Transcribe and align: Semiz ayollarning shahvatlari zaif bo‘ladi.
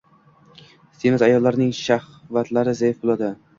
Semiz 1.03 1.25
ayollarning 1.27 1.71
shahvatlari 1.83 2.77
zaif 2.83 3.01
bo‘ladi. 3.07 3.33